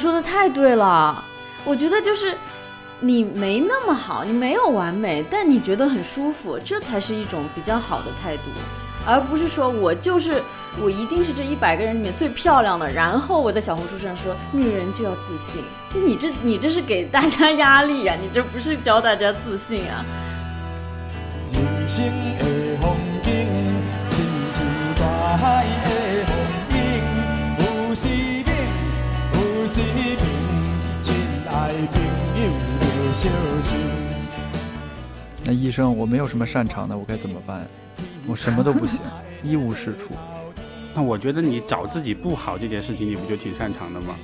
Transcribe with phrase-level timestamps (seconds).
[0.00, 1.22] 说的太对了，
[1.62, 2.34] 我觉得就是
[3.00, 8.44] 你没那么好，你没有完美，但你觉得很舒服，这才是一种比较好的态度，
[9.06, 10.42] 而不是说我就是
[10.82, 20.02] 我一定是这一百个人里面最漂亮的，然后我在小红书上说女人就要自信，就你这你这是给大家压力呀，你这不是教大家自信啊。
[21.52, 22.06] 人生
[22.38, 22.44] 的
[22.80, 23.46] 风景，
[24.08, 24.64] 亲像
[24.96, 26.34] 大海的风
[26.72, 28.08] 涌，有时
[29.70, 29.80] 冷，有时
[30.16, 30.18] 平，
[31.00, 31.14] 亲
[31.48, 32.02] 爱朋
[32.42, 32.50] 友
[33.06, 33.28] 要小
[33.62, 33.78] 心。
[35.44, 37.64] 那医生，我没有什么擅长的，我该怎么办？
[38.26, 38.98] 我什么都不行，
[39.44, 40.14] 一无是处。
[40.94, 44.16] 那我觉得你找自己不好这件事情，你不就挺擅长的吗？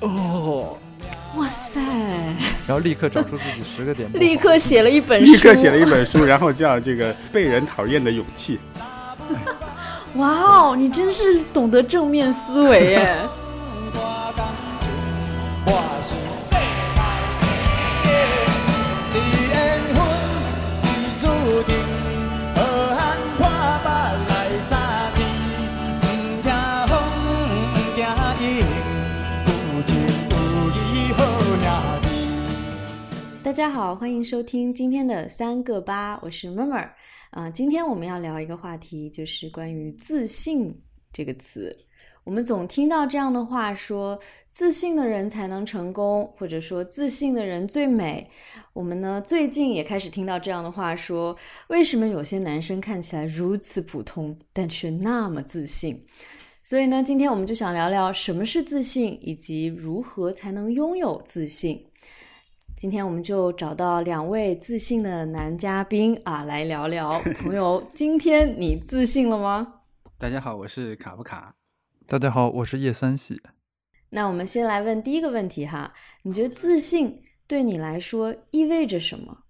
[0.00, 0.76] 哦，
[1.36, 1.80] 哇塞，
[2.66, 8.58] 然后立刻找出自己十个点，立刻写了一本书，立刻写了一本书，然后叫这个被人讨厌的勇气。
[10.16, 13.16] 哇哦，你真是懂得正面思维耶！
[33.42, 36.88] 大家好，欢迎收听今天的三个八，我是 murmur。
[37.30, 40.80] 啊、今天我们要聊一个话题，就是关于自信
[41.12, 41.76] 这个词。
[42.28, 48.30] 我们总听到这样的话说，自信的人才能成功，或者说自信的人最美。
[48.74, 51.34] 我们呢，最近也开始听到这样的话说，
[51.68, 56.04] 为什么有些男生看起来如此普通，但却那么自信？
[56.62, 61.86] 所以呢，今天我们就想聊聊什么是自信，以及如何才能拥有自信。
[62.76, 67.18] 今天我们就找到两位自信的男嘉宾啊，来聊聊。
[67.40, 69.80] 朋友，今天你自信了吗？
[70.18, 71.57] 大家好，我是卡夫卡。
[72.10, 73.38] 大家好，我是叶三喜。
[74.08, 75.92] 那我们先来问第一个问题哈，
[76.22, 79.44] 你觉得自信对你来说意味着什么？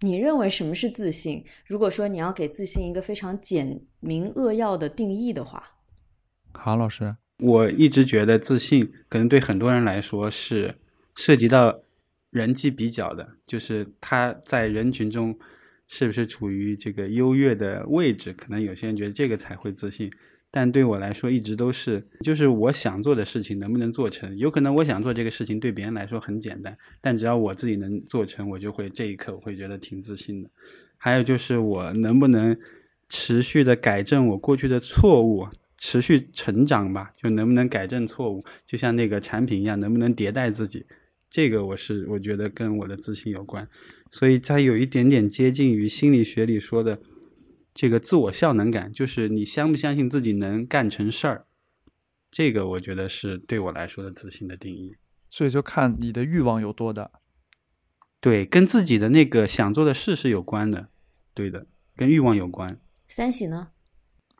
[0.00, 1.44] 你认为什么是自信？
[1.64, 5.62] 如果说你要给自信一个非常简明扼要的定义的话，
[6.54, 10.80] 好老师，我一直觉得自信可能对很多人来说是
[11.14, 11.82] 涉及到
[12.30, 15.38] 人际比较的，就是他在人群中
[15.86, 20.10] 是不是处于这个优越的位置，可能有些人觉得这个才会自信。
[20.56, 24.38] 但对我来说，一直都是，就是我想做的事情能不能做成。
[24.38, 30.48] 有可能我想做这个事情对别人来说很简单，但只要我自己能做成，我就会这一刻我会觉得挺自信的。
[30.96, 32.56] 还有就是我能不能
[33.08, 40.86] 持续的改正我过去的错误，持续成长吧，就能不能改正错误，就像那个产品一样，能不能迭代自己，
[41.28, 43.68] 这个我是我觉得跟我的自信有关，
[44.08, 47.00] 所以它有一点点接近于心理学里说的
[47.74, 51.46] 这个自我效能感，就是你相不相信自己能干成事儿，
[52.30, 54.94] 这个我觉得是对我来说的自信的定义。
[55.28, 57.10] 所以就看你的欲望有多大。
[58.20, 60.88] 对，跟自己的那个想做的事是有关的，
[61.34, 62.80] 对的，跟欲望有关。
[63.08, 63.68] 三喜呢？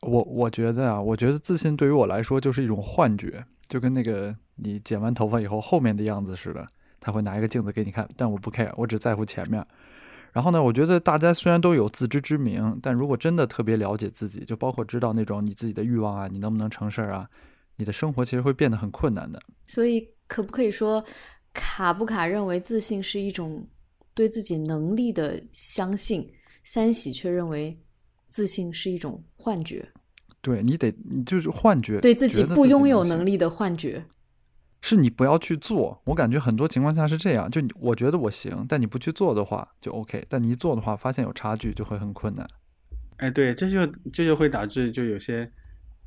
[0.00, 6.66] 我我觉得啊，我觉得自信对于我来说就是一种幻觉，就跟那个你剪完头发以后后面的样子似的，
[7.00, 9.66] 他会拿一个镜子给你看，但我不 care，我只在乎前面。
[10.34, 17.26] 然后呢，我觉得大家虽然都有自知之明，但如果真的特别了解自己，就包括知道那种你自己的欲望啊，你能不能成事儿啊，
[17.76, 19.40] 你的生活其实会变得很困难的。
[19.64, 21.02] 所以可不可以说，
[21.52, 23.64] 卡不卡认为自信是一种
[24.12, 26.28] 对自己能力的相信，
[26.64, 27.78] 三喜却认为
[28.26, 29.88] 自信是一种幻觉，
[30.40, 34.04] 对你得，你就是幻觉，对自己不拥有能力的幻觉。
[34.86, 35.98] 是你不要去做。
[36.04, 42.46] 我感觉很多情况下是这样，就我觉得我行，但你不去做的话就 OK，但你一做的话，发现有差距就会很困难。
[43.16, 45.50] 哎，对，这就这就会导致就有些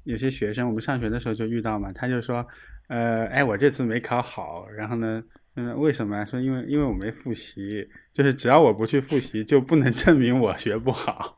[0.03, 2.45] 有些学生，我们上学的时候就遇到嘛，他就说，
[2.87, 5.23] 呃，哎，我这次没考好，然后呢，
[5.55, 6.23] 嗯，为什么？
[6.25, 11.36] 说因为因为我没复习，就是只要我不去复习，就不能证明我学不好。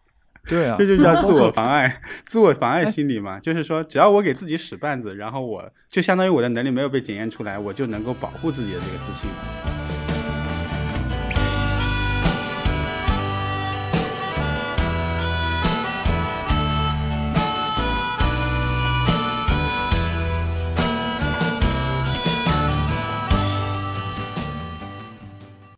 [0.50, 3.40] 对啊，这就叫自我妨碍， 自我妨碍心理嘛。
[3.40, 9.30] 就是说，只要我给自己使绊子，然后我就相当于我的能力没有被检验出来，我就能够保护自己的这个自信。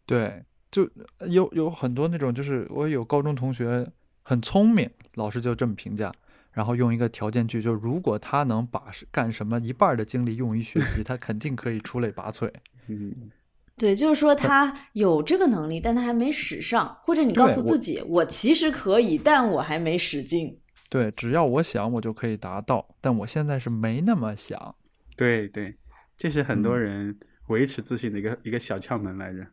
[0.05, 0.89] 对，就
[1.27, 3.85] 有有很多那种，就是我有高中同学
[4.23, 6.11] 很聪明，老师就这么评价，
[6.51, 12.51] 然后用一个条件句，就如果他能把干什么一半的精力用于学习，他肯定可以出类拔萃。
[12.87, 13.31] 嗯，
[13.77, 20.55] 对，就是说他有这个能力，但他还没使上，或者你告诉自己，我其实可以，但我还没使劲。
[20.89, 24.75] 对，只要我想，我就可以达到，但我现在是没那么想。
[25.15, 25.73] 对对，
[26.17, 27.17] 这是很多人
[27.47, 29.45] 维持自信的一个、一个小窍门来着。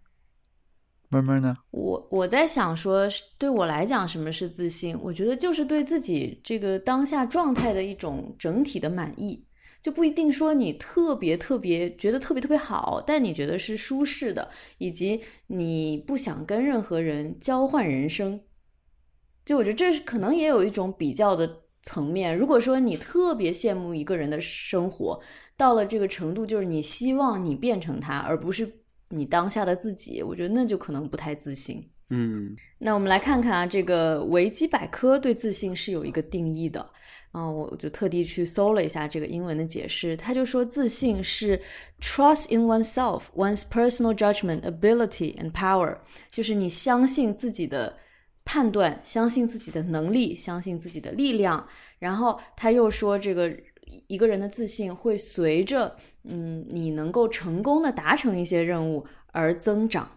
[1.11, 1.55] 慢慢呢？
[1.71, 3.09] 我我在想说，
[3.39, 4.99] 对我来讲，什么是自信？
[5.03, 9.43] 我觉得就是对自己这个当下状态的一种整体的满意，
[9.81, 18.39] 就不一定说你特别特别觉得特别特别好，但你觉得是舒适的，以及你不想跟任何人交换人生。
[19.47, 21.51] 就我觉得这是可能也有一种比较的
[21.83, 22.37] 层面。
[22.37, 25.19] 如果说你特别羡慕一个人的生活，
[25.57, 28.71] 到了这个程度，就是你希望你变成他，而不是
[29.09, 31.89] 你当下的自己，我觉得那就可能不太自信。
[32.11, 36.81] 嗯那我们来看看啊，这个维基百科对自信是有一个定义的
[37.33, 41.61] 啊、我就特地去搜了一下这个英文的解释，他就说自信是
[42.01, 45.99] trust in oneself, one's personal judgment, ability and power，
[46.33, 47.99] 就是你相信自己的
[48.47, 51.69] 判断，相信自己的能力，相信自己的力量。
[51.99, 53.55] 然后他又说，这个
[54.07, 60.09] 一个人的自信会随着嗯你能够成功的达成一些任务而增长。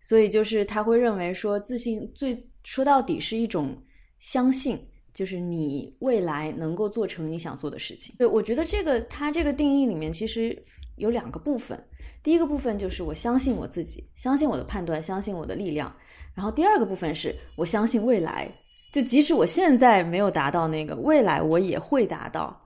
[0.00, 3.82] 所以就是他会认为说，自信最说到底是一种
[4.18, 4.78] 相信，
[5.14, 8.14] 就是你未来能够做成你想做的事情。
[8.18, 10.62] 对我觉得这个他这个定义里面其实
[10.96, 11.82] 有两个部分，
[12.22, 15.94] 第一个部分就是我相信我自己，相信我的判断，相信我的力量。
[16.34, 18.52] 然后第二个部分是我相信未来，
[18.92, 22.63] 就即使我现在没有达到那个，未来我也会达到。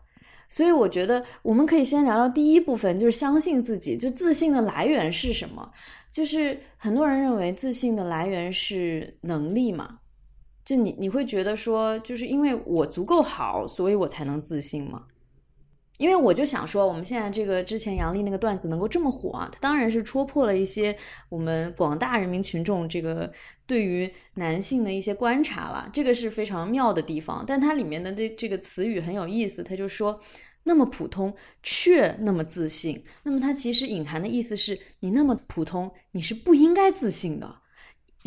[0.49, 3.97] 所以我觉得我们可以先聊聊第一部分，就是相信自己。
[3.97, 5.71] 就自信的来源是什么？
[6.11, 9.99] 就是很多人认为自信的来源是能力嘛？
[10.65, 15.05] 就你你会觉得说，就是因为我足够好，所以我才能自信吗？
[15.99, 20.97] 因为我就想说，我们现在这个之前杨笠那个段子能够这么火啊，它当然是戳破了一些
[21.29, 23.31] 我们广大人民群众这个
[23.67, 27.45] 对于男性的一些观察了，这个是非常妙的地方。
[27.47, 30.21] 但它里面的这这个词语很有意思，他就说
[30.63, 37.63] 那么普通却那么自信，那么它其实隐含的意思是你那么普通，你是不应该自信的。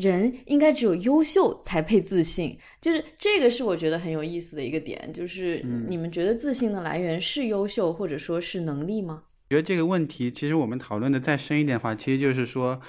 [0.01, 9.23] 人应该只有优秀才配自信，就是这个是我觉得很有意思的一个点，就是你们觉得自信的来源是优秀或者说是能力吗？
[9.49, 12.79] 觉得这个问题，其实我们讨论的再深一点的话，其实就是说，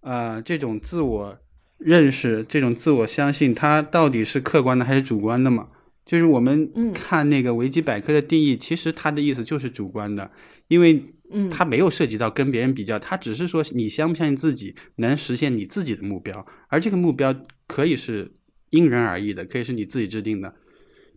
[0.00, 1.38] 呃，这种自我
[1.78, 5.68] 认识、这种自我相信，它到底是客观的还是主观的嘛？
[6.06, 10.30] 就是我们嗯看那个维基百科的定义，其实它的意思就是主观的，
[10.68, 17.34] 因为嗯它没有涉及到跟别人比较，它只是说你相不相信自己能实现你自己的目标，而这个目标
[17.66, 18.32] 可以是
[18.70, 20.54] 因人而异的，可以是你自己制定的。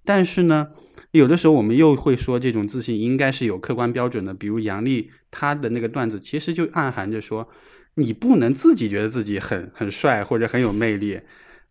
[0.06, 0.70] 但是呢，
[1.12, 4.34] 有的时候我们又会说，这种自信应该是有客观标准的。
[4.34, 7.48] 比如杨笠他的那个段子，其实就暗含着说，
[7.96, 11.20] 你不能自己觉得自己很很帅或者很有魅力，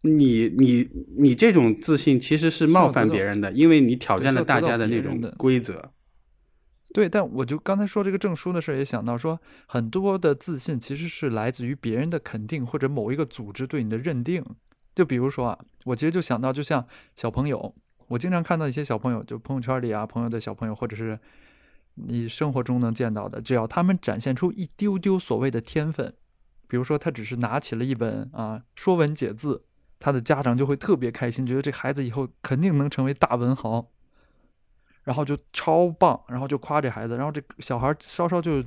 [0.03, 5.91] 你你你这种自信其实是冒犯别人的，因为你挑战了大家的那种规则。
[6.95, 14.45] 对，但我就刚才说这个证书的事儿，也想到说，很多的自信其实是来自于别人的肯定，或者某一个组织对你的认定。
[14.95, 17.75] 就比如说啊，我其实就想到，就像小朋友，
[18.09, 21.19] 我经常看到一些小朋友，就朋友圈里啊，朋友的小朋友，或者是
[21.95, 26.15] 你生活中能见到的，只要他们展现出一丢丢所谓的天分，
[26.67, 29.57] 比如说他只是拿起了一本啊《说文解字》，
[30.01, 33.91] 他的家长就会特别开心，觉得这孩子以后肯定能成为大文豪。
[35.09, 38.63] 然后就超棒，然后就夸这孩子，然后这小孩稍稍就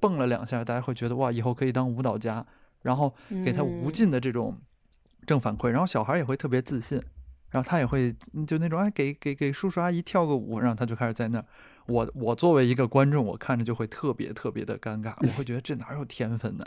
[0.00, 2.42] 蹦了两下，大家会觉得哇，以后可以当舞蹈家，
[2.80, 4.58] 然后给他无尽的这种
[5.26, 6.98] 正反馈，然后小孩也会特别自信，
[7.50, 8.16] 然后他也会
[8.46, 11.44] 就那种哎，给给给叔叔阿姨跳个舞，然后他就开始在那儿。
[11.86, 16.64] 我我作为一个观众，我看着就会特别特别的尴尬，我会觉得这哪有天分呢？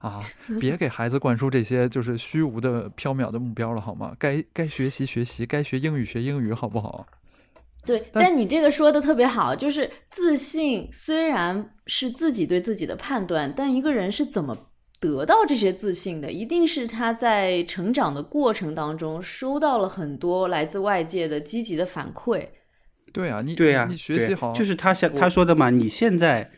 [0.00, 0.20] 啊，
[0.58, 4.16] 别给孩子灌输这些就是虚无的缥缈的目标了好吗？
[4.18, 7.06] 该该学习学习，该学英语学英语，好不好？
[7.86, 14.58] 对，但但你这个说的特别好，就是自信虽然是自己对自己的判断，但一个人是怎么
[14.98, 22.48] 得到这些自信的，一定是他在成长的过程当中收到了很多来自外界的积极的反馈。
[23.12, 26.50] 对啊，你对啊、你学习好，就是他想他说的嘛，你现在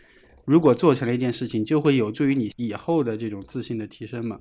[0.47, 4.39] 如果做成了一件事情，就会有助于你以后的这种自信的提升嘛。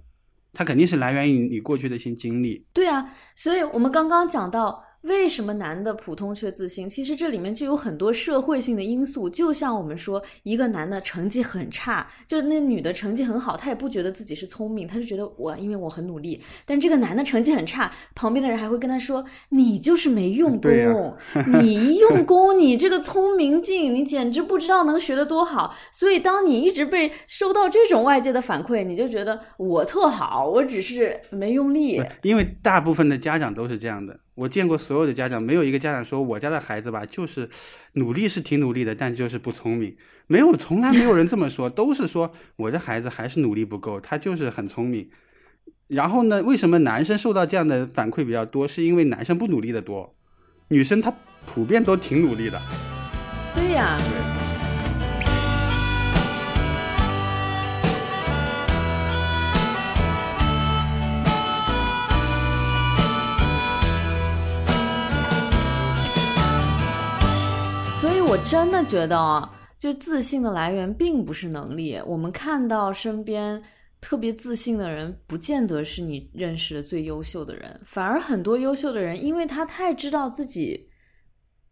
[0.54, 2.66] 它肯定是来源于你过去的一些经历。
[2.74, 4.87] 对啊，所以我们刚刚讲到。
[5.08, 6.88] 为什么男的普通却自信？
[6.88, 9.30] 其实这里面就有很多社会性的因素。
[9.30, 16.42] 就像我们说，一个男的成绩很差，就那女的成绩很好，他也不觉得自己是聪明，他就觉得我因为我很努力。
[16.66, 21.16] 但这个男的成绩很差，旁边的人还会跟他说：“你就是没用功，
[21.62, 32.02] 你一用功，你这个聪明劲，你简直不知道能学得多好。”所以，当你一直被收到这种外界的反馈，你就觉得我特好，我只是没用力。
[32.24, 34.20] 因为大部分的家长都是这样的。
[34.38, 37.50] 我见过所有的家长，没有一个家长说我家的孩子吧，就是
[37.94, 39.98] 努力是挺努力的，但就是不聪明。
[40.28, 45.10] 没有，从来没有人这么说， 都是说我的孩子还是努力不够，他就是很聪明。
[45.88, 48.68] 然后呢，为什么男生受到这样的反馈比较多？
[48.68, 50.14] 是因为男生不努力的多，
[50.68, 51.12] 女生她
[51.48, 52.62] 普遍都挺努力的。
[53.56, 53.98] 对呀、
[68.38, 72.00] 我真的觉得啊，就自信的来源并不是能力。
[72.06, 73.62] 我们看到身边
[74.00, 80.88] 特别自信的人，不见得是你认识的最优秀的人，反而很多优秀的人，因为他太知道自己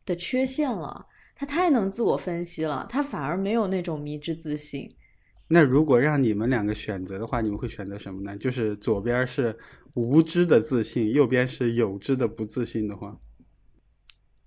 [0.05, 1.05] 的缺陷了，
[1.35, 4.91] 他太能自我分析了，他反而没有那种迷之自信。
[5.47, 8.35] 那如果让你们两个选择的话，你们会选择什么呢？
[8.37, 9.55] 就是左边是
[9.93, 13.15] 无知的自信，右边是有知的不自信的话，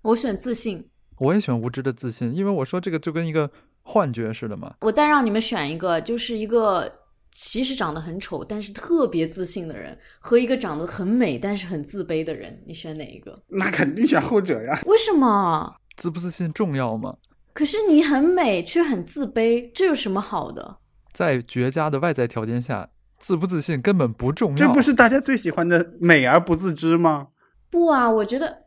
[0.03, 0.85] 我选自信。
[1.19, 3.51] 我也选无知的自信，因为我说这个就跟一个
[3.83, 4.75] 幻觉似的嘛。
[4.81, 6.91] 我再让你们选一个，就是一个
[7.33, 13.43] 其实长得很丑，但是特别自信的人，和一个长得很美但是很自卑的人，你选哪一个？
[13.49, 14.81] 那肯定选后者呀。
[14.87, 15.75] 为什么？
[15.97, 17.17] 自不自信重要吗？
[17.53, 20.79] 可是你很美却很自卑，这有什么好的？
[21.13, 24.57] 在绝佳的外在条件下，自不自信根本不重要。
[24.57, 27.29] 这不是大家最喜欢的美而不自知吗？
[27.69, 28.67] 不啊，我觉得，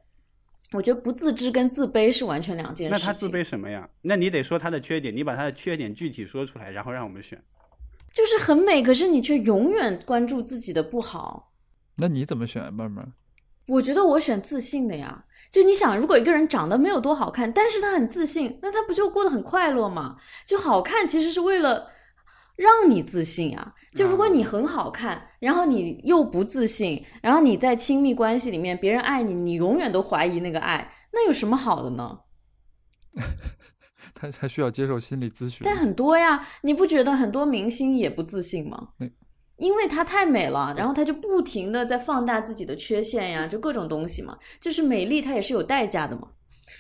[0.73, 3.05] 我觉得不自知跟自卑是完全两件事情。
[3.05, 3.89] 那他自卑什么呀？
[4.01, 7.41] 那你得说他的缺点，你把他的缺点具体说出来，然后让我们选。
[8.13, 11.53] 就是很美，可是你却永远关注自己的不好。
[11.95, 13.01] 那你怎么选，妹妹？
[13.67, 15.25] 我觉得我选自信的呀。
[15.51, 20.15] 就你想，如果一个人长得没有多好看，但是他很自信，那他不就过得很快乐吗？
[20.45, 21.89] 就好看其实是为了
[22.61, 23.73] 让你自信啊。
[23.95, 32.19] 就如果你很好看，然后你又不自信，然后你在亲密关系里面，别人爱你，你永远都怀疑那个爱，那有什么好的呢？
[34.13, 35.61] 他他需要接受心理咨询。
[35.63, 39.11] 但很多呀，你不觉得很多明星也不自信吗嗯？
[39.57, 44.37] 因为她太美了，然后她就不停的在放大自己的缺陷呀，就各种东西嘛。
[44.59, 46.29] 就是美丽，它也是有代价的嘛。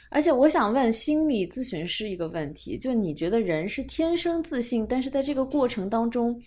[0.09, 6.41] 而且我想问心理咨询师一个问题，就你觉得人是天生自信，但是在这个过程当中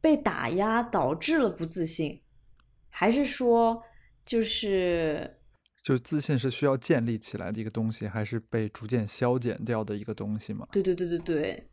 [0.00, 2.20] 被打压导致了不自信，
[2.88, 3.82] 还是说
[4.24, 5.38] 就是
[5.82, 10.66] 就自信是需要建立起来的一个东西，还是被逐渐消减掉的一个东西嘛？
[10.72, 11.66] 对对对对对，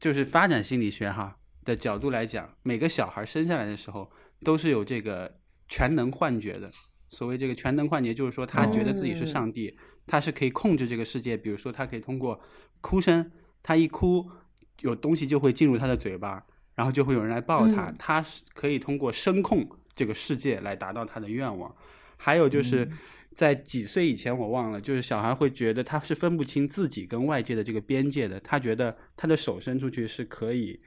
[0.00, 4.10] 就是发展心理学哈的角度来讲，每个小孩生下来的时候
[4.42, 6.70] 都是有这个全能幻觉的。
[7.10, 11.36] 所谓这个全能幻觉，就是说他觉得自己是上帝，他是可以控制这个世界。
[11.36, 12.40] 比如说，他可以通过
[12.80, 13.30] 哭声，
[13.62, 14.30] 他一哭，
[14.80, 16.44] 有东西就会进入他的嘴巴，
[16.74, 17.90] 然后就会有人来抱他。
[17.90, 21.74] 嗯他是可以通过声控这个世界来达到他的愿望。
[22.16, 22.88] 还有就是
[23.34, 30.80] 在几岁以前我忘了，就是小孩会觉得他是分不清自己跟外界的这个边界的，他觉得他的手伸出去是可以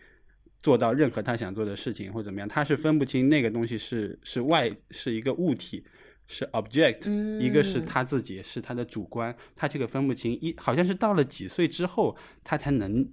[0.64, 5.84] 做到任何他想做的事情或怎么样，他是分不清那个东西是是外是一个物体。
[6.28, 10.34] 是 object，、嗯一个是他自己，是他的主观，他这个分不清。
[10.34, 13.10] 一好像是到了几岁之后，他才能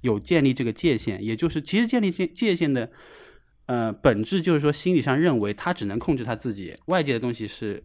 [0.00, 2.90] 有建立这个界限，也就是其实建立界界限的，
[3.66, 7.84] 呃，本质就是说心理上认为他只能控制他自己，外界的东西是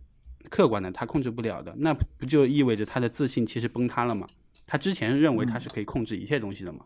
[0.50, 4.28] 客观的，他控制不了的，那不就意味着他的自信其实崩塌了吗？
[4.66, 6.86] 他之前认为他是可以控制一切东西的嘛。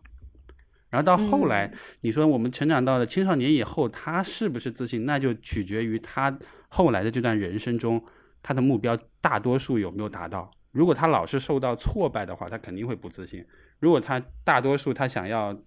[0.90, 6.38] 然后到后来，你说我们成长到了青少年以后，他是不是自信，那就取决于他
[6.75, 8.03] 后来的这段人生中，
[8.44, 10.51] 他的目标大多数有没有达到。
[10.72, 13.41] 如果他老是受到挫败的话，他肯定会不自信；
[13.79, 15.58] 如果他大多数他想要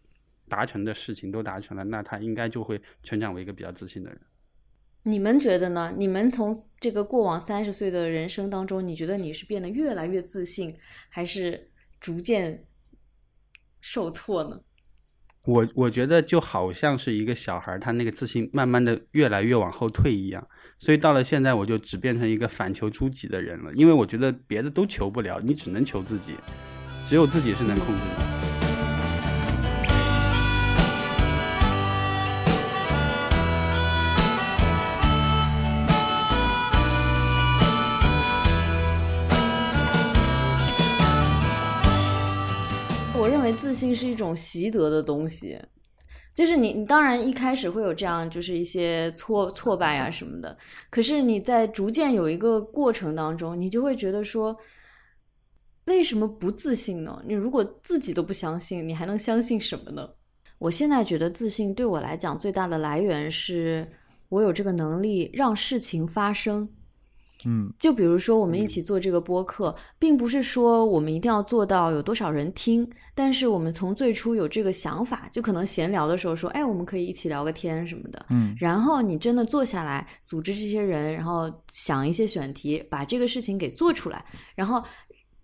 [0.51, 4.21] 达成的事情都达成了，那他应该就会成长为一个比较自信的人。
[5.05, 5.95] 你们觉得呢？
[5.97, 10.77] 你们从这个过往三十岁的人生当中，你觉得你是变得越来越自信，
[11.09, 12.67] 还是逐渐
[13.81, 14.61] 受挫呢？
[15.45, 20.47] 我我觉得就好像是一个小孩，他那个自信慢慢的越来越往后退一样，
[20.79, 26.35] 所以到了现在，我就只变成一个反求诸己的人了，因为我觉得别的都求不了，你只能求自己，
[27.07, 28.38] 只有自己是能控制的。
[43.79, 45.57] 我认为自信是一种习得的东西，
[46.35, 50.57] 就是你，你当然一开始会有这样，就是一些挫挫败啊什么的，
[50.91, 54.57] 可是你在逐渐有一个过程当中，你就会觉得说，
[55.85, 57.23] 为什么不自信呢？
[57.25, 60.09] 你如果自己都不相信，你还能相信什么呢？
[60.59, 63.89] 我现在觉得自信对我来讲最大的来源是
[64.29, 66.69] 我有这个能力让事情发生。
[67.45, 78.27] 嗯就比如说，我们一起做这个播客，并不是说我们一定要做到有多少人听，但是我们从最初有这个想法，就可能闲聊的时候说，哎，我们可以一起聊个天什么的。
[78.31, 84.83] 嗯然后你真的坐下来，组织这些人，然后想一些选题，把这个事情给做出来，然后。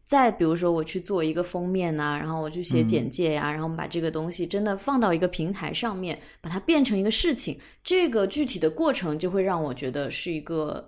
[0.06, 10.86] 再比如说，我去做一个封面呐、然后我去写嗯简介呀、然后我们把这个东西真的放到一个平台上面，把它变成一个事情，这个具体的过程就会让我觉得是一个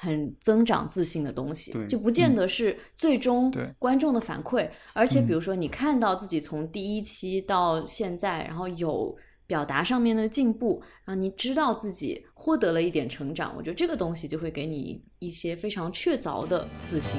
[0.00, 9.12] 很增长自信的东西，就不见得是最终观众的反馈，而且比如说你看到自己从第一期到现在，然后有
[9.44, 17.18] 表达上面的进步，然后你知道自己获得了一点成长，我觉得这个东西就会给你一些非常确凿的自信。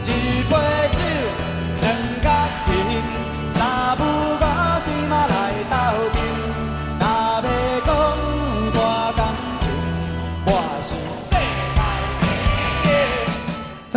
[0.00, 0.56] 一杯
[0.92, 1.02] 酒，
[1.80, 2.67] 两角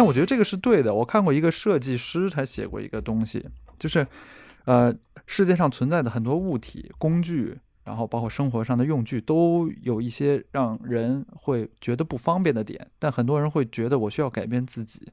[0.01, 0.91] 但我觉得这个是对的。
[0.91, 4.07] 我看过一个设计师，他写过一个东西，就是，
[4.65, 4.91] 呃，
[5.27, 15.11] 世界上存在的很多物体、工具，然后包括生活上的用具，都有一些让人会觉得不方便的点，但很多人会觉得我需要改变自己，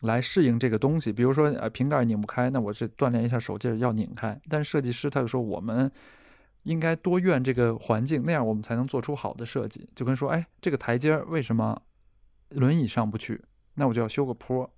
[0.00, 1.12] 来适应这个东西。
[1.12, 4.36] 比如说，呃，瓶盖拧不开，那我是锻炼一下手劲要拧开。
[4.48, 5.88] 但设计师他就说，我们
[6.64, 9.88] 应该多怨这个环境，那样我们才能做出好的设计。
[9.94, 11.80] 就跟说，哎，这个台阶为什么
[12.50, 13.42] 轮椅上不去？
[13.74, 14.70] 那我就要修个坡。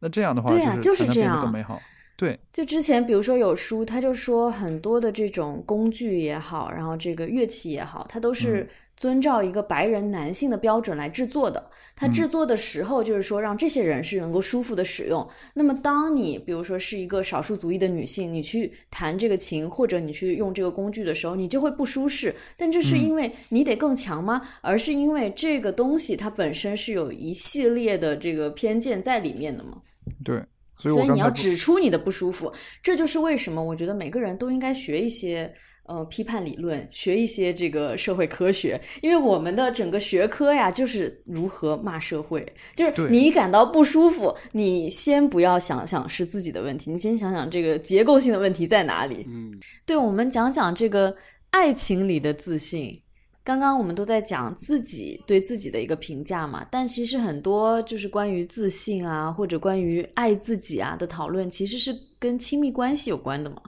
[0.00, 1.80] 那这样的话，对啊就是才能变得这样更美好。
[2.16, 11.70] 对，就之前比如说有书，他就说很多的这种工具也好，然后这个乐器也好，它都是遵照一个白人男性的标准来制作的。
[11.96, 15.28] 它制作的时候就是说让这些人是能够舒服的使用。
[15.54, 22.32] 那么当你比如说是一个少数族裔的女性，你去弹这个琴或者你去用这个工具的时候，你就会不舒适。
[22.56, 24.40] 但这是因为你得更强吗？
[24.60, 29.78] 而是因为这个东西它本身是有一系列的这个偏见在里面的吗？
[30.24, 30.40] 对，
[30.76, 35.50] 所以你要指出你的不舒服，这就是为什么我觉得每个人都应该学一些
[35.86, 42.46] 呃批判理论，学一些这个社会科学，因为我们的整个学科呀，就是如何骂社会。
[42.74, 49.24] 就是你感到不舒服，你先不要想想是自己的问题，你先想想这个结构性的问题在哪里。
[49.28, 49.52] 嗯，
[49.86, 51.14] 对，我们讲讲这个
[51.50, 53.00] 爱情里的自信。
[53.44, 63.60] 刚刚我们都在讲自己对自己的一个评价嘛，但其实很多就是关于自信啊，或者关于爱自己啊的讨论，其实是跟亲密关系有关的嘛。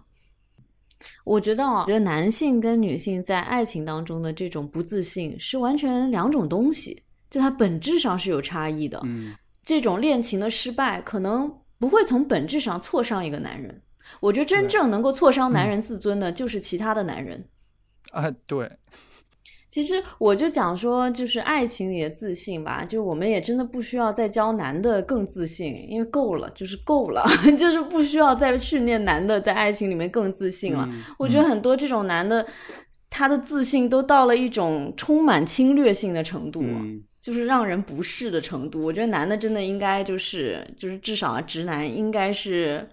[1.25, 8.99] 我觉得啊，我觉得男性跟女性在爱情当中的这种不自信是完全两种东西，就它本质上是有差异的。
[9.05, 13.83] 嗯，这种恋情的失败，可能不会从本质上挫伤一个男人。
[14.21, 17.47] 我觉得真正能够挫伤男人自尊的，就是其他的男人。
[18.13, 18.71] 啊，对，
[19.77, 27.23] 其实我就讲说，就是爱情里的自信吧，就我们也真的不需要再教男的更自信，因为够了，就是够了，
[27.59, 30.89] 就是不需要再训练男的在爱情里面更自信了。
[30.91, 32.47] 嗯我觉得很多这种男的，
[33.11, 36.63] 他的自信都到了一种充满侵略性的程度。
[36.63, 42.89] 嗯就是让人不适的程度，我觉得男的真的应该就是就是至少啊，直男应该是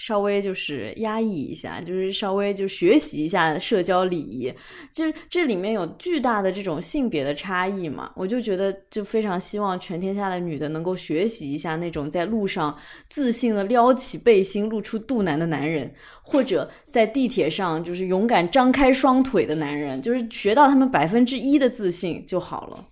[0.00, 4.54] 稍微就是压抑一下，就是稍微就学习一下社交礼仪。
[4.92, 22.86] 就是这里面有巨大的这种性别的差异嘛，我就觉得就非常希望全天下的女的能够学习一下那种在路上自信的撩起背心露出肚腩的男人，或者在地铁上就是勇敢张开双腿的男人，就是学到他们百分之一的自信就好了。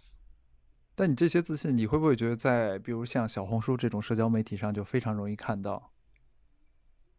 [0.97, 5.93] 但你这些自信，你会不会觉得在比如像小红书这种社交媒体上就非常容易看到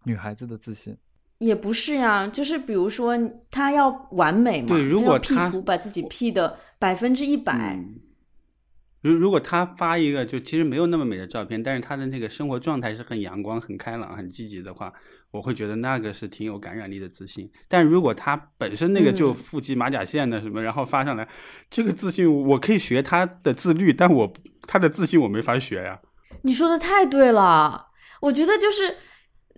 [0.08, 0.96] 女孩子的自信？
[1.40, 3.16] 也不是呀，就是比如说
[3.52, 8.00] 她要完美嘛，对如果 P 图把自己 P 的百分之一百，嗯
[9.02, 14.92] 如如果她发一个就其实没有那么美的照片，但是她的那个生活状态是很阳光、很开朗、很积极的话，
[15.30, 17.50] 我会觉得那个是挺有感染力的自信。
[17.68, 21.28] 但如果她本身那个就嗯腹肌马甲线的什么，然后发上来，
[21.70, 26.00] 这个自信我可以学她的自律，但我她的自信我没法学呀。
[26.42, 27.90] 你说的太对了，
[28.22, 28.96] 我觉得就是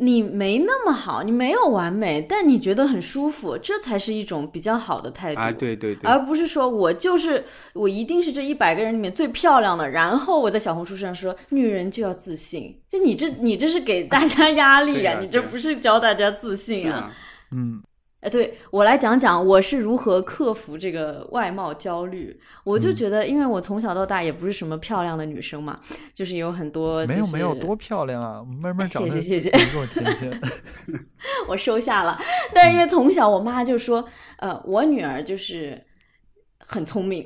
[0.02, 5.42] 你没那么好，你没有完美，但你觉得很舒服，这才是一种比较好的态度。
[5.42, 16.98] 啊，对对对，而不是说我就是我一定是这一百个人里面最漂亮的，然后我在小红书上说女人就要自信，就你这你这是给大家压力呀、你这不是教大家自是信啊。
[16.98, 17.12] 啊，
[17.52, 17.82] 嗯，
[18.22, 22.38] 哎，对我来讲讲我是如何克服这个外貌焦虑。
[22.66, 25.80] 我就嗯觉得，因为我从小到大也不是什么漂亮的女生嘛，
[26.14, 29.52] 就是有很多、就是、没有没有多漂亮啊，慢慢长谢谢谢谢。
[31.48, 32.20] 我收下了。
[32.54, 34.04] 但是因为从小我妈就说，
[34.40, 35.82] 呃，我女儿就是
[36.60, 37.26] 很聪明，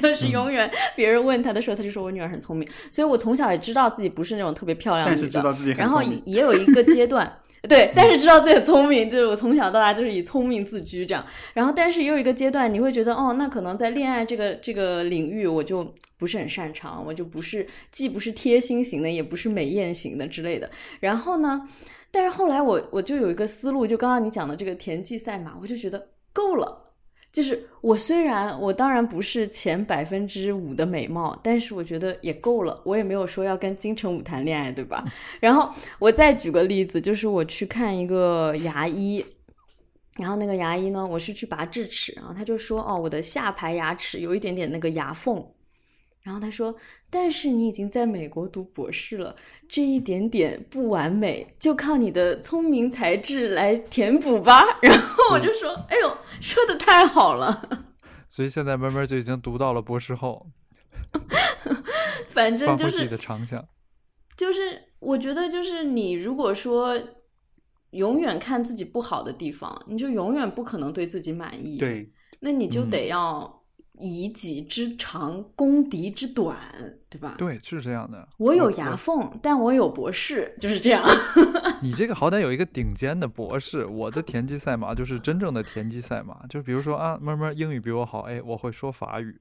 [0.00, 2.68] 就是永远别人问他的时候，他就说我女儿很聪明。
[2.90, 11.24] 所以我从小也知道自己不是那种特别漂亮的但女的，是知道自己很然后也有一个阶段， 对，但是知道自己很聪明，就是我从小到大就是以聪明自居这样。
[11.54, 20.70] 然后，但是也有一个阶段，你会觉得，哦，那可能在恋爱这个这个领域，我就不是很擅长，我就不是既不是贴心型的，也不是美艳型的之类的。
[21.00, 21.68] 然后呢，
[22.10, 26.87] 但是后来我我就有一个思路，就刚刚你讲的这个田忌赛马，我就觉得够了。
[27.30, 32.80] 就是我虽然我当然不是前百分之五的美貌，但是我觉得也够了。
[32.84, 35.04] 我也没有说要跟金城武谈恋爱，对吧？
[35.38, 39.24] 然后我再举个例子，就是我去看一个牙医，
[40.18, 45.46] 然后那个牙医呢，我是去拔智齿，然后他就说，哦，我的下排牙齿有一点点那个牙缝，
[46.28, 46.76] 然后他说，
[47.08, 49.34] 但是你已经在美国读博士了，
[49.66, 54.62] 这一点点不完美，就靠你的聪明才智来填补吧。
[54.82, 57.86] 然后我就说，哎呦，说的太好了，
[58.28, 60.46] 所以现在慢慢就已经读到了博士后，
[62.28, 63.66] 反正就是自己的长项。
[64.36, 66.94] 就是我觉得，就是你如果说
[67.92, 73.57] 永远看自己不好的地方，你就永远不可能对自己满意。，对，那你就嗯得要
[74.00, 76.56] 以己之长攻敌之短，
[77.10, 78.28] 对吧？，对，是这样的。
[78.38, 81.02] 我有牙缝，但我有博士，就是这样。
[81.82, 89.38] 你这个好歹有一个顶尖的博士，我的田忌赛马就是真正的田忌赛马，就比如说啊，妹妹英语比我好，哎，我会说法语，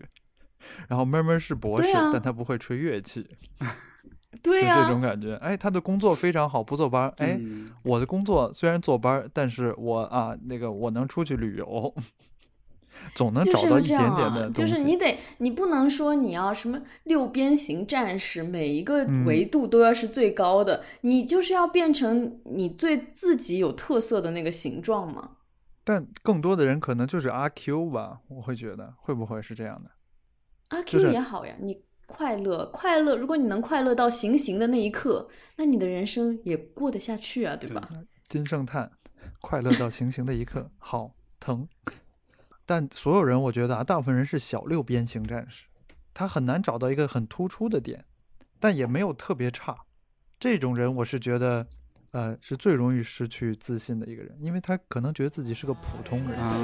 [0.88, 3.26] 然后妹妹是博士，啊但他不会吹乐器，
[4.44, 5.36] 对呀、就这种感觉。
[5.38, 7.14] 哎，他的工作非常好，不坐班儿。
[7.18, 11.94] 哎，嗯我的工作虽然坐班儿，但是我啊，那个我能出去旅游，
[13.16, 14.68] 总能就是找到一点点的，东就。
[14.68, 25.32] 是你得，你不能说你要什么六边形战士，每一个嗯维度都要是最高的，你就是要变成你最自己有特色的那个形状嘛。
[25.84, 29.90] 但更多的人可能就是阿 Q 吧，我会觉得会不会是这样的？
[30.68, 37.90] 阿 Q 也好呀，你快乐快乐，如果你能快乐到行刑的那一刻，那你的人生也过得下去啊，对吧？
[38.28, 38.92] 金圣叹，
[39.40, 41.68] 快乐到行刑的一刻，好疼。
[42.70, 45.64] 但所有人，我觉得啊，大部分人是小六边形战士，
[46.14, 48.04] 他很难找到一个很突出的点，
[48.60, 49.74] 但也没有特别差。
[50.38, 51.66] 这种人，我是觉得，
[52.12, 56.38] 呃，是最容易失去自信的一个人，因为他可能觉得自己是个普通人。
[56.38, 56.54] 啊，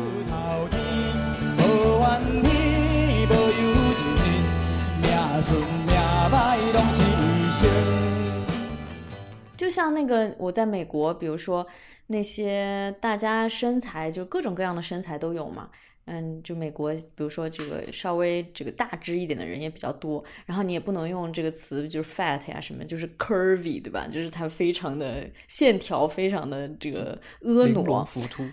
[9.55, 11.65] 就像那个我在美国，比如说
[12.07, 15.69] 那些大家身材就各种各样的身材都有嘛。
[16.05, 24.07] 嗯，就美国，比如说这个稍微这个大只一点的人也比较多，然后你也不能用这个词，就是 fat 呀什么，就是 curvy，对吧？
[24.11, 28.43] 就是它非常的线条非常的这个婀娜，浮凸，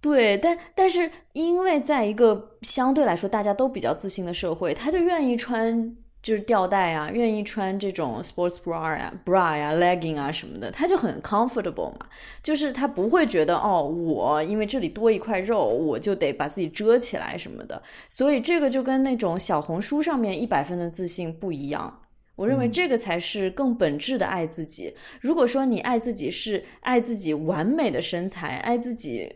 [0.00, 12.06] 对，但但是因为在一个相对来说大家都比较自信的社会，他就愿意穿就是吊带啊，愿意穿这种 sports bra 呀、bra 呀、legging 啊什么的，他就很 comfortable 嘛，
[12.42, 22.00] 就是他不会觉得哦，我因为这里多一块肉，我就得把自己遮起来什么的，所以这个就跟那种小红书上面一百分的自信不一样。
[22.36, 24.94] 我认为嗯这个才是更本质的爱自己。
[25.20, 29.30] 如果说你爱自己是爱自己完美的身材，爱自己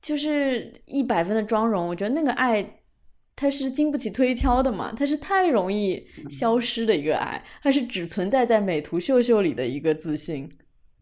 [0.00, 2.64] 就是一百分的妆容，我觉得那个爱
[3.36, 10.48] 它是经不起推敲的嘛，它是太容易消失的一个爱，它是只存在在美图秀秀里的一个自信。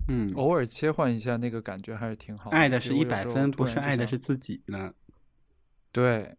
[0.09, 2.51] 嗯，偶尔切换一下那个感觉还是挺好。
[2.51, 4.93] 爱的是一百分，不是爱的是自己呢。
[5.93, 6.35] 对，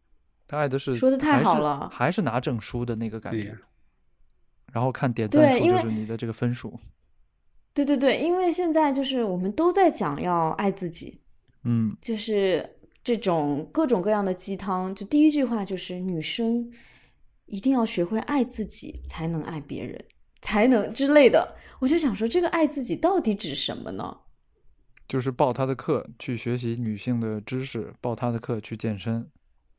[0.48, 3.56] 他爱的是说的太好了还是拿证书的那个感觉。
[4.74, 6.78] 然后看点赞数对因为就是你的这个分数。
[7.76, 11.22] 对对对，因为现在就是我们都在讲要爱自己，
[11.64, 12.68] 嗯，就是
[13.04, 16.72] 这种各种各样的鸡汤，就第一句话就是女生
[17.46, 20.04] 一定要学会爱自己，才能爱别人，
[20.42, 21.56] 才能之类的。
[21.80, 24.20] 我就想说，这个爱自己到底指什么呢？
[25.06, 29.30] 就是报他的课去学习女性的知识，报他的课去健身。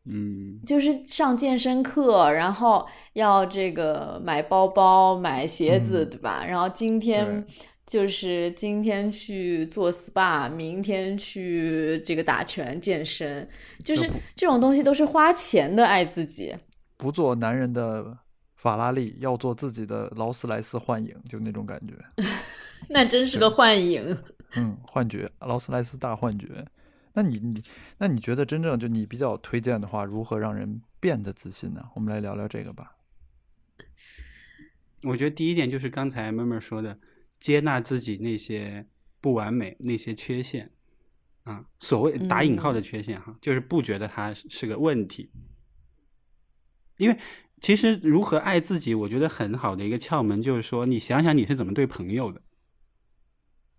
[0.06, 6.44] 嗯，就是上健身课，然后要这个买包包、买鞋子，嗯对吧？
[6.44, 7.54] 然后今天对
[7.86, 13.48] 就是今天去做 SPA，明天去这个打拳健身，
[13.82, 16.54] 就是这种东西都是花钱的爱自己。
[16.96, 18.16] 不做男人的
[18.54, 21.94] 法拉利，要做自己的劳斯莱斯幻影，就那种感觉。
[22.88, 24.16] 那真是个幻影。
[24.56, 26.64] 嗯，幻觉，劳斯莱斯大幻觉。
[27.12, 27.62] 那你你
[27.98, 31.84] 那你觉得真正就你比较推荐的话，如何让人变得自信呢？
[31.94, 32.96] 我们来聊聊这个吧。
[35.02, 36.98] 我觉得第一点就是刚才妹妹说的，
[37.44, 38.86] 接纳自己那些
[39.20, 40.72] 不完美、那些缺陷
[41.42, 45.30] 啊，所谓打引号的缺陷哈，就是不觉得它是是个问题。
[46.96, 47.18] 因为
[47.60, 52.40] 其实如何爱自己，我觉得很好的一个窍门就是说，你想想你是怎么对朋友的。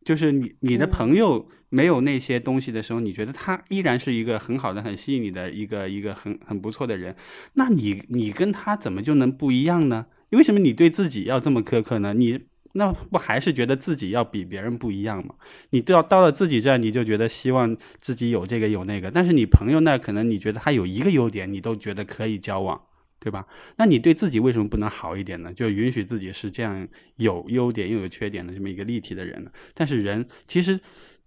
[0.03, 7.15] 就是你你的嗯朋友没有那些东西的时候，你觉得他依然是一个很好的、很吸引你的一个一个很很不错的人，
[7.53, 10.05] 那你你跟他怎么就能不一样呢？
[10.29, 12.13] 为什么你对自己要这么苛刻呢？
[12.13, 12.41] 你
[12.77, 15.35] 那不还是觉得自己要比别人不一样吗？
[15.69, 22.79] 你到到了自己这儿，你就觉得希望自己有这个有那个，但是你朋友那可能你觉得他有一个优点，你都觉得可以交往，
[23.19, 23.47] 对吧？
[23.77, 25.53] 那你对自己为什么不能好一点呢？
[25.53, 26.85] 就允许自己是这样
[27.15, 29.51] 有优点又有缺点的这么一个立体的人呢？
[29.73, 30.77] 但是人其实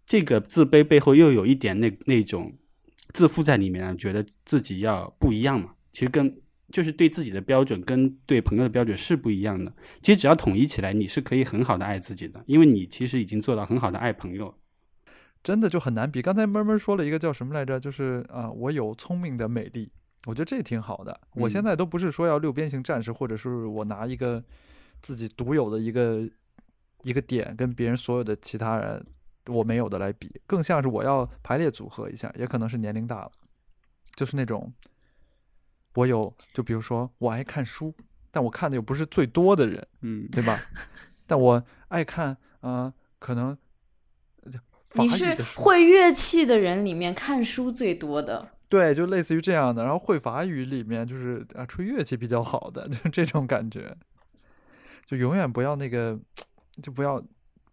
[0.06, 2.52] 这个自卑背后又有一点那那种
[3.14, 5.70] 自负在里面，觉得自己要不一样嘛。
[5.92, 6.36] 其实跟
[6.70, 9.72] 就是对自己的标准跟对朋友的标准是不一样的。
[10.02, 14.54] 其实只要统一起来，你是可以很好的爱自己的，因为你其实已经做到很好的爱朋友。
[15.42, 16.20] 真的就很难比。
[16.20, 17.78] 刚才闷闷说了一个叫什么来着？
[17.78, 19.90] 就是啊、我有聪明的美丽，
[20.26, 21.18] 我觉得这挺好的。
[21.34, 24.44] 我现嗯在都不是说要六边形战士，或者是我拿一个
[25.00, 26.28] 自己独有的一个
[27.02, 29.06] 一个点跟别人所有的其他人
[29.46, 33.30] 我没有的来比，更像是我要排列组合一下，也可能是年龄大了，
[34.16, 34.70] 就是那种
[35.94, 37.94] 我有，就比如说我爱看书，
[38.30, 40.58] 但我看的又不是最多的人，嗯，对吧？
[41.26, 43.56] 但我爱看，呃，可能
[44.94, 48.50] 你是会乐器的人里面看书最多的。
[48.70, 49.82] 对，就类似于这样的。
[49.82, 53.96] 然后会法语里面就是啊，吹乐器比较好的， 就是这种感觉。
[55.06, 56.18] 就永远不要那个，
[56.82, 57.22] 就不要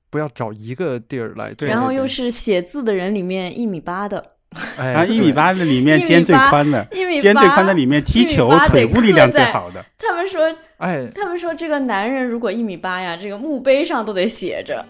[0.09, 4.34] 不要找一个地儿来对然后又是写字的人里面一米八的，
[4.77, 9.83] 哎，然后一米，八的里面肩最宽的，一米肩最宽的里面踢球腿部力量最好的。
[9.97, 14.85] 他们说，哎，他们说这个男人如果一米八呀，这个墓碑上都得写着。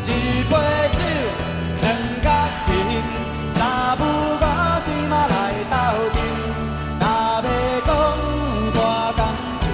[0.00, 0.10] 一
[0.44, 0.56] 杯
[0.92, 1.02] 酒，
[1.80, 1.90] 两
[2.22, 2.30] 角
[2.68, 3.02] 银，
[3.54, 4.06] 三不五
[4.78, 5.34] 时嘛来
[5.70, 5.76] 斗
[6.14, 6.18] 阵。
[7.00, 7.42] 若要
[7.86, 7.90] 讲
[8.74, 8.78] 大
[9.16, 9.20] 感
[9.58, 9.64] 情，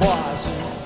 [0.00, 0.02] 我
[0.36, 0.80] 是世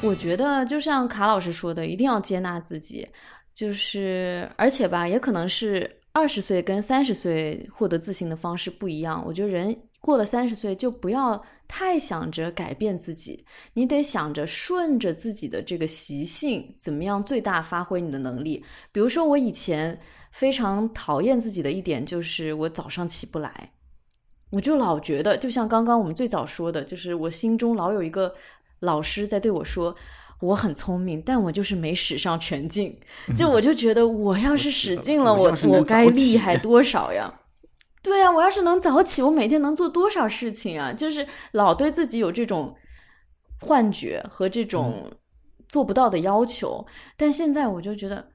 [0.00, 3.08] 界我觉得就像卡老师说的，一定要接纳自己，
[3.56, 9.24] 就是而且吧，也可能是二十岁跟三十岁获得自信的方式不一样。
[9.26, 18.62] 我觉得人过了三十岁就不要太想着改变自己，你得想着顺着自己的这个习性，怎么样最大发挥你的能力。
[18.92, 19.98] 比如说我以前
[20.32, 23.72] 非常讨厌自己的一点就是我早上起不来。
[24.50, 28.34] 我就老觉得，就像刚刚我们最早说的，就是我心中老有一个
[28.80, 29.96] 老师在对我说，
[30.40, 32.98] 我很聪明，但我就是没使上全劲。
[33.36, 37.40] 就我就觉得，我要是使劲了，我我该厉害多少呀？
[38.02, 40.92] 对啊，我要是能早起，我每天能做多少事情啊？
[40.92, 42.76] 就是老对自己有这种
[43.60, 45.10] 幻觉和这种
[45.68, 46.86] 做不到的要求。
[47.16, 48.28] 但现在我就觉得，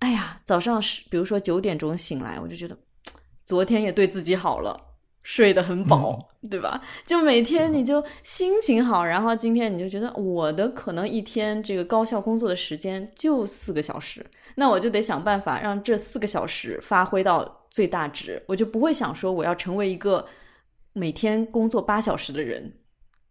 [0.00, 2.76] 哎呀，早上是比如说九点钟醒来，我就觉得
[3.46, 4.78] 昨天也对自己好了。
[5.24, 6.80] 睡得很饱，对吧？
[7.06, 14.24] 就每天你就心情好，然后今天你就觉得我的可能一天这个高效工作的时间就四个小时，
[14.56, 20.26] 那我就得想办法让这四个小时发挥到最大值，我就不会想说我要成为一个
[20.92, 22.74] 每天工作八小时的人，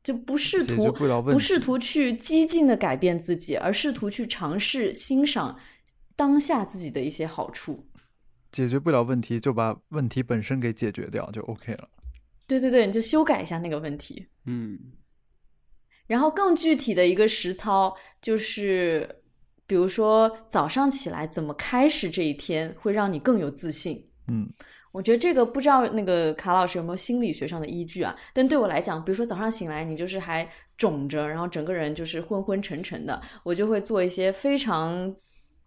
[0.04, 5.60] 就不试图不不试图去激进的改变自己，而试图去尝试欣赏
[6.16, 7.86] 当下自己的一些好处。
[8.54, 11.90] 解决不了问题，就把问题本身给解决掉就 OK 了。
[12.48, 14.28] 对对对，你就修改一下那个问题。
[14.46, 14.80] 嗯，
[16.08, 19.24] 然后更具体的一个实操就是，
[19.66, 24.08] 比如说早上起来怎么开始这一天，会让你更有自信。
[24.28, 24.48] 嗯，
[24.92, 28.16] 我觉得这个不知道那个卡老师有没有心理学上的依据啊？
[28.34, 35.16] 但对我来讲，比如说早上醒来你就是还肿着，然后整个人就是昏昏沉沉的，我就会做一些非常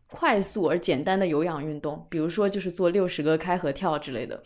[0.08, 4.42] 快速而简单的有氧运动，比如说就是做六十个开合跳之类的。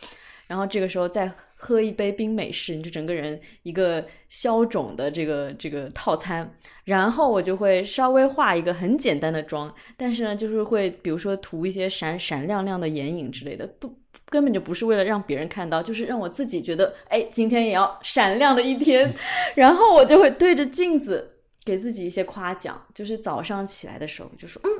[0.47, 6.53] 然后这个时候再喝一杯冰美式，你就整个人一个消肿的这个这个套餐。
[6.83, 13.95] 然后我就会稍微化一个很简单的妆，但是呢，就是会比如说涂一些闪闪亮亮的眼影之类的，不
[14.29, 19.09] 根本就不是为了让别人看到，就是让我自己觉得，哎，今天也要闪亮的一天。
[19.55, 21.31] 然后我就会对着镜子
[21.65, 24.71] 给自己一些夸奖，就是早上起来的时候就说，嗯，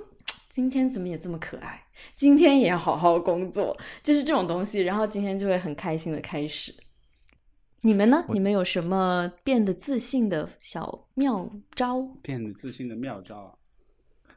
[0.51, 1.81] 今天怎么也这么可爱，
[2.17, 6.75] 今天也要好好工作，就是这种东西，然后今天就会很开心的开始。
[7.83, 8.25] 你们呢？
[8.31, 12.03] 你们有什么变得自信的小妙招？
[12.21, 13.55] 变得自信的妙招啊。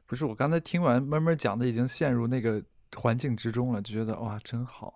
[0.06, 2.63] 不是，我刚才听完闷闷讲的，已经陷入那个
[2.95, 4.93] 环境之中了，就觉得哇，真好。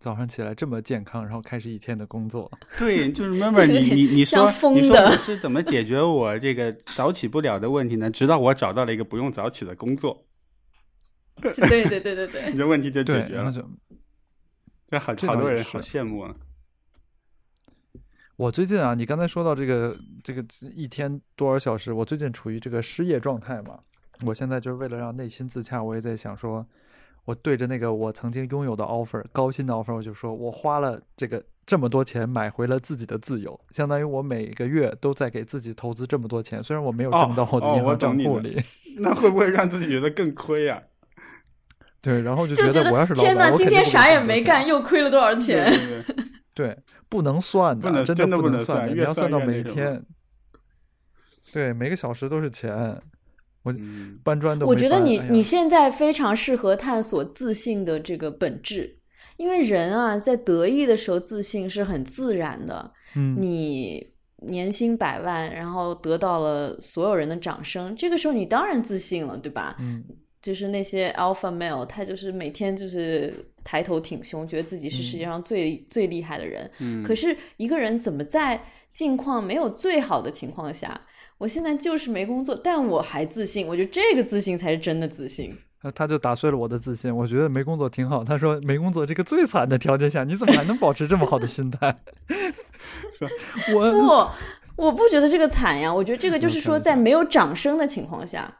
[0.00, 2.50] 早上起来这么健康，然后开始一天的工作。
[2.76, 8.10] 对，就是妹妹儿，这有点你你你说疯你说的我是怎么解决我这个早起不了的问题呢？
[8.10, 10.25] 直到我找到了一个不用早起的工作，
[11.40, 13.52] 对对对对对你，这问题就解，决了。
[13.52, 13.62] 就
[14.88, 16.34] 这好这好多人好羡慕啊。
[18.36, 20.44] 我最近啊，你刚才说到这个这个
[20.74, 23.80] 一天多少小时，我最近处于这个失业状态嘛。
[24.24, 26.66] 我现在就是为了让内心自洽，我也在想说，
[27.24, 38.58] 我对着那个我曾经拥有的 offer 高薪的 offer，我就说我花了这个这么多钱买回了自己的自由，相当于我每个月都在给自己投资这么多钱，虽然我没有挣到我的银行账懂你的户里，
[39.00, 40.82] 那会不会让自己觉得更亏啊？
[42.06, 45.68] 对，然后就就觉得我要是老天哪，板，我今天啥也没干，又亏了多少钱？
[45.68, 46.16] 对对
[46.54, 50.00] 对，不能算不能真真的不能算的，你算越算要算到每天。
[51.52, 52.72] 对，每个小时都是钱。
[53.64, 58.98] 我嗯搬砖都我觉得你、哎你现在非常适合探索自信的这个本质，
[59.36, 62.92] 因为人啊，在得意的时候自信是很自然的。
[63.16, 64.12] 嗯，你
[64.46, 69.74] 年薪百万，然后得到了所有人的掌声，这个时候你当然自信了，对吧？
[69.80, 70.04] 嗯
[70.46, 76.70] 就是那些 alpha male，他就是每天就是抬头挺胸，觉得自己是世界上最、最厉害的人。
[76.78, 81.00] 嗯，可是一个人怎么在境况没有最好的情况下，
[81.38, 85.52] 我现在就是没工作，但我还自信，我觉得这个自信才是真的自信。
[85.82, 87.14] 那他就打碎了我的自信。
[87.14, 88.22] 我觉得没工作挺好。
[88.22, 91.98] 他说没工作这个最惨的条件下，你怎么还能保持这么好的心态？
[93.74, 98.58] 我不，我不觉得这个惨呀，我觉得这个就是说，嗯在没有掌声的情况下，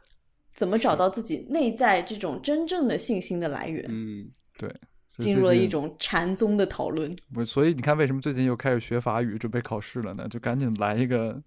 [0.57, 3.85] 怎么找到自己内在这种真正的信心的来源？
[3.87, 4.75] 嗯对，
[5.19, 7.15] 进入了一种禅宗的讨论。
[7.31, 10.27] 不，所以你看，为什么最近又开始学法语，准备考试了呢？
[10.27, 11.39] 就赶紧来一个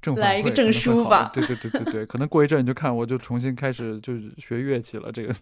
[0.00, 5.12] 正反馈来一个证书吧对对对对对，可能过一阵你就看我就重新开始就是学乐器了。
[5.12, 5.34] 这个，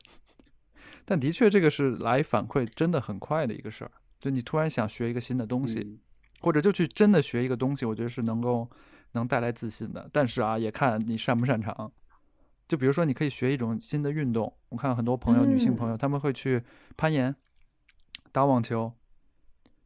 [1.04, 3.92] 但的确这个是来反馈真的很快的一个事儿。
[4.18, 6.00] 就你突然想学一个新的东西，嗯
[6.40, 8.68] 或者就去真的学一个东西，我觉得是能够
[9.12, 10.10] 能带来自信的。
[10.12, 11.92] 但是啊，也看你擅不擅长。
[12.66, 14.56] 就比如说，你可以学一种新的运动。
[14.70, 16.62] 我看很多朋友，女性朋友，他们会去
[16.96, 17.34] 攀岩、
[18.32, 18.92] 打网球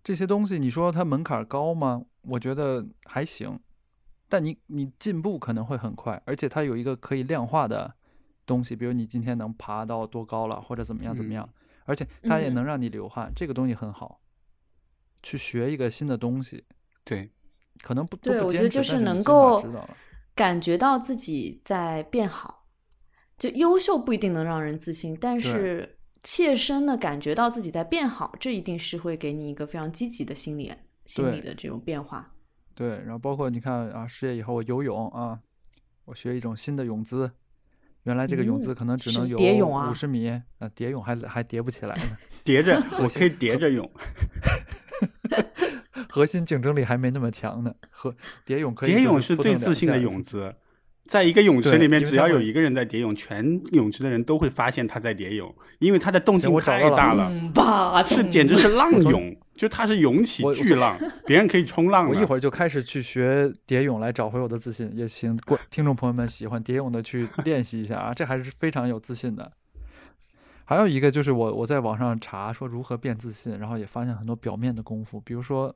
[0.03, 0.59] 这些东西。
[0.59, 2.05] 你说它门槛高吗？
[2.23, 3.59] 我觉得还行，
[4.29, 7.95] 但你你进步可能会很快，而且它有一个可以量化的
[8.47, 11.49] 东西，比如你今天能爬到多高了，或者怎么样怎么样，
[11.85, 14.21] 而且它也嗯能让你流汗，这个东西很好。
[15.23, 16.65] 去学一个新的东西，
[17.03, 17.33] 对，
[17.83, 19.65] 可能不对，我觉得就是能够
[20.35, 22.58] 感觉到自己在变好。
[23.39, 30.73] 就优秀不一定能让人自信，但是切身的感觉到自己在变好，这一定是会给你一个非常积极的心理
[31.07, 32.35] 心理的这种变化。
[32.75, 35.39] 对，然后包括你看啊，失业以后我游泳啊，
[36.05, 37.31] 我学一种新的泳姿，
[38.03, 43.89] 原来这个泳嗯姿可能只能游蝶泳啊五十米，啊，蝶泳还还叠不起来呢， 叠着， 我可以叠着泳。
[46.09, 47.75] 核心竞争力还没那么强呢。
[47.91, 50.53] 和蝶泳可以蝶泳是最自信的泳姿，
[51.09, 57.33] 在一个泳池里面，只要有一个人在蝶泳，全泳池的人都会发现他在蝶泳，因为他的动静太大了，
[58.07, 62.07] 是简直是浪涌，就他是涌起巨浪，别人可以冲浪。
[62.11, 69.51] 我一会儿就开始去学蝶泳来找回我的自信，也请观听众朋友们喜欢蝶泳的去练习一下啊， 这还是非常有自信的。
[70.67, 75.75] 还有一个就是我我在网上查说如何变自信，然后也发现很多表面的功夫，比如说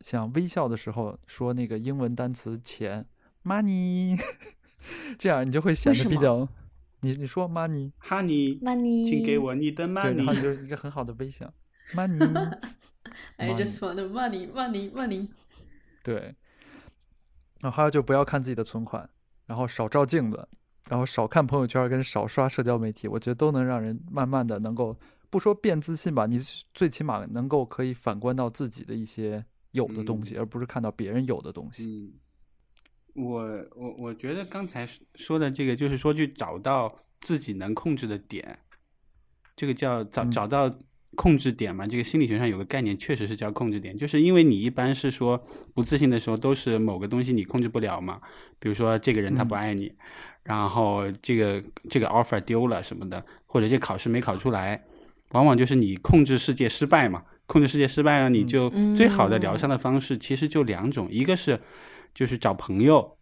[0.00, 3.04] 像微笑的时候说那个英文单词钱
[3.44, 4.18] money，
[5.18, 6.48] 这样你就会显得比较，
[7.00, 10.42] 你你说 money，honey money，请给我你的对，然后你 money。
[10.42, 11.52] 就是 一个很好的微笑
[11.92, 12.18] money。
[13.36, 15.28] I just want the money, money, money。
[16.02, 16.34] 对，
[17.60, 19.08] 然后还有就不要看自己的存款，
[19.46, 20.48] 然后少照镜子，
[20.88, 24.98] 然后少看朋友圈，跟少刷社交媒体，我觉得都能让人慢慢的能够
[25.30, 26.40] 不说变自信吧，你
[26.72, 31.84] 最起码能够可以反观到自己的一些有的东西，而不是看到别人有的东西。
[31.84, 32.12] 嗯，
[33.14, 33.40] 我
[33.76, 38.58] 我我觉得刚才说的这个，就是说去找到自己能控制的点，
[39.56, 40.72] 这个叫找嗯找到
[41.16, 41.86] 控制点嘛。
[41.86, 45.40] 这个心理学上有个概念，确实是叫控制点，就是因为你一般是说
[45.74, 48.20] 不自信的时候，都是某个东西你控制不了嘛，
[48.58, 49.92] 比如说这个人他不嗯爱你，
[50.42, 54.82] 然后这个这个 offer 丢了什么的，或者这考试没考出来，
[55.30, 57.22] 往往就是你控制世界失败嘛。
[57.46, 61.60] 控制世界失败了，你嗯就最好的疗伤的方式其实就两种，一个是
[62.14, 63.18] 就是找朋友，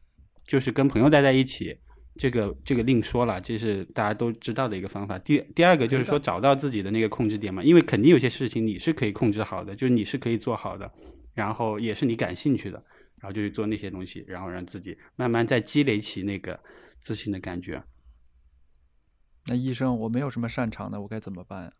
[0.47, 1.77] 就是跟朋友待在一起，
[2.17, 5.19] 这个这个另说了，这是大家都知道的一个方法。
[5.19, 10.93] 第第二个就是说找到自己的那个控制点嘛，因为肯定有些事情你是可以控制好的，就是你是可以做好的，
[11.35, 12.85] 然后也是你感兴趣的，
[13.17, 16.61] 然后就去做那些东西，然后让自己慢慢再积累起那个
[17.01, 17.83] 自信的感觉。
[19.47, 21.73] 那医生，我没有什么擅长的，我该怎么办呀？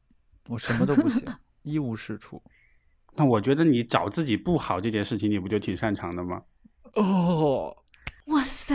[0.49, 1.23] 我什么都不行，
[1.63, 2.43] 一无是处。
[3.15, 6.43] 那我觉得你找自己不好这件事情，你不就挺擅长的吗？
[6.95, 7.77] 哦，
[8.27, 8.75] 哇塞！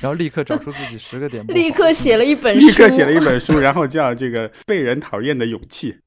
[0.00, 5.98] 然后立刻找出自己十个点， 立刻写了一本书，立刻写了一本书，然后叫这个被人讨厌的勇气。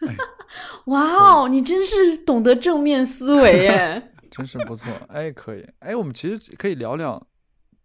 [0.86, 4.10] 哇哦，你真是懂得正面思维耶！
[4.30, 4.90] 真是不错。
[5.08, 5.66] 哎，可以。
[5.80, 7.26] 哎，我们其实可以聊聊，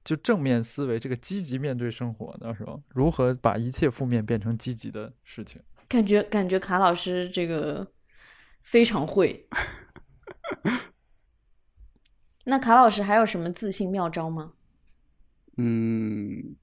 [0.03, 5.61] 就正面思维，这个积极面对生活，到时候如何把一切负面变成积极的事情。
[5.89, 7.85] 感觉感觉卡老师这个
[8.61, 9.47] 非常会。
[12.45, 14.53] 那卡老师还有什么自信妙招吗？
[15.57, 16.55] 嗯，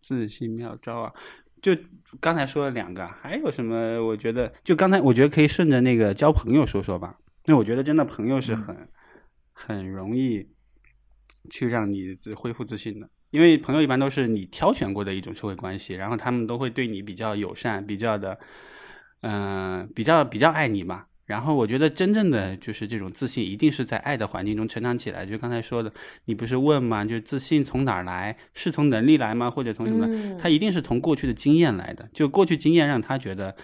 [0.00, 1.12] 自信妙招啊，
[1.60, 1.76] 就
[2.20, 4.02] 刚才说了两个，还有什么？
[4.04, 7.18] 我觉得就刚才我觉得可以顺着那个交朋友说说吧。
[7.46, 8.88] 那我觉得真的朋友是很、
[9.52, 10.48] 很容易
[11.50, 18.38] 去让你自恢复自信的，因为朋友一般都是你挑选过的一种社会关系，然后他们都会对你比较友善，比较的，
[19.22, 21.06] 嗯、比较比较爱你嘛。
[21.26, 25.24] 然后我觉得真正的就是这种自信，一定是在爱的环境中成长起来。
[25.24, 25.92] 就刚才说的，
[26.26, 27.04] 你不是问吗？
[27.04, 28.36] 就是自信从哪儿来？
[28.52, 29.50] 是从能力来吗？
[29.50, 32.08] 或者从什么他一定是从过去的经验来的。
[32.12, 33.56] 就过去经验让他觉得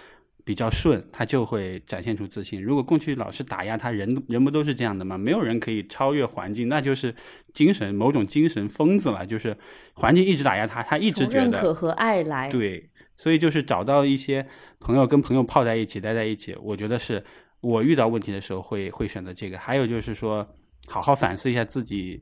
[0.43, 2.61] 比较顺，他就会展现出自信。
[2.61, 5.15] 如果过去老是打压他，人人不都是这样的吗？
[5.15, 7.13] 没有人可以超越环境，那就是
[7.53, 9.23] 精神某种精神疯子了。
[9.23, 9.55] 就是
[9.93, 12.49] 环境一直打压他，他一直觉得认可和爱来。
[12.49, 14.47] 对，所以就是找到一些
[14.79, 17.23] 朋友，跟朋友泡在一起，待在一起，我觉得是
[17.61, 19.57] 我遇到问题的时候会会选择这个。
[19.57, 20.47] 还有就是说，
[20.87, 22.21] 好好反思一下自己，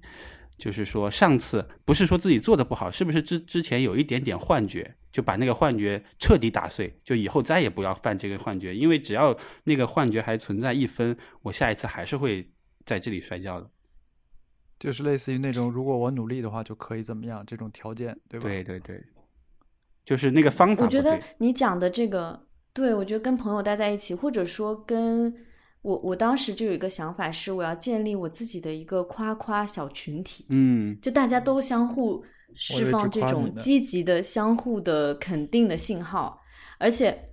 [0.58, 12.52] 就是说上次不是说自己做的不好，是不是之之前有一点点幻觉，就把那个幻觉彻底打碎，就以后再也不要犯这个幻觉，因为只要那个幻觉还存在一分，我下一次还是会
[12.86, 13.70] 在这里摔跤的。
[14.78, 18.48] 就是类似于那种，如果我努力的话，就可以怎么样这种条件，对吧？
[18.48, 19.04] 对对对，
[20.06, 20.86] 就是那个方法。
[20.86, 22.48] 我觉得你讲的这个，
[22.80, 25.34] 对我觉得跟朋友待在一起，或者说跟
[25.82, 30.98] 我，我当时就有一个想法是，我要建立我自己的一个夸夸小群体，嗯。
[31.02, 32.24] 就大家都相互
[32.56, 36.42] 释放这种积极的、相互的肯定的信号，
[36.78, 37.26] 而且。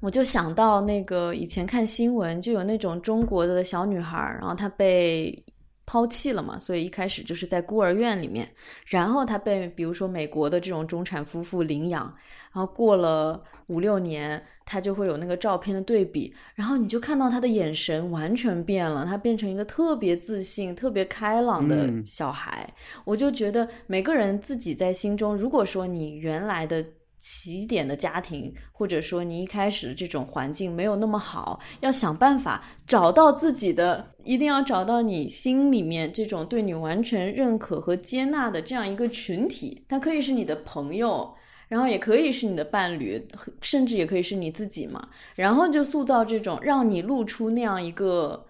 [0.00, 5.42] 我就想到那个以前看新闻，就有那种中国的小女孩儿，然后她被
[5.86, 8.48] 抛弃了嘛，所以一开始就是在孤儿院里面，
[8.86, 12.04] 然后他被比如说美国的这种中产夫妇领养，
[12.52, 22.06] 然后过了五六年，他就会有那个照片的对比，然后你就看到他的眼神完全变了，他变成一个特别自信、特别开朗的嗯。
[22.06, 22.72] 小孩。
[23.04, 26.84] 我就觉得每个人自己在心中，如果说你原来的
[27.24, 41.34] 起点的家庭，或者说你一开始的这种环境没有那么好，要想办法找到自己的，一定要找到你心里面这种对你完全认可和接纳的这样一个群体，它可以是你的朋友。
[41.66, 43.26] 然后也可以是你的伴侣，
[43.62, 45.08] 甚至也可以是你自己嘛。
[45.34, 48.46] 然后就塑造这种让你露出那样一个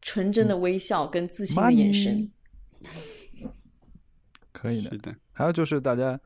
[0.00, 2.32] 纯真的微笑跟自信的眼神。
[4.52, 4.98] 可以的是。
[4.98, 6.18] 的，还有就是大家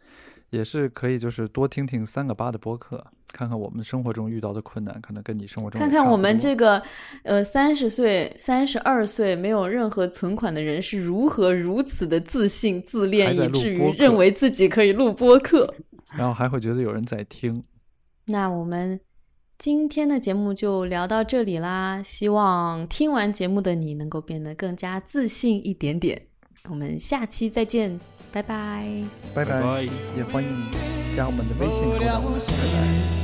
[0.50, 6.82] 也是可以就是多听听三个八的播客，看看我们生活中遇到的困难，可能跟你生活中看看我们这个
[7.24, 15.74] 呃三十岁、三十二岁没有任何存款的人是如何如此的自信、自恋，以至于认为自己可以录播客。
[16.16, 17.62] 然后还会觉得有人在听。
[18.26, 18.98] 那我们
[19.58, 26.26] 今天的节目就聊到这里啦，希望听完节目的你能够变得更加自信一点点。
[26.68, 28.00] 我们下期再见，
[28.32, 28.84] 拜拜。
[29.34, 29.82] 拜拜拜
[30.16, 30.50] 也欢迎
[31.16, 32.04] 加我们的微信无互动。
[32.04, 32.52] 聊时，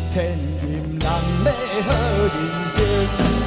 [0.08, 1.08] 千金难
[1.44, 1.50] 买
[1.82, 1.90] 好
[2.34, 3.41] 人生。